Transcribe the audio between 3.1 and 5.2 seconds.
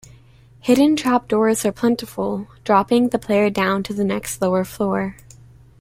player down to the next lower floor.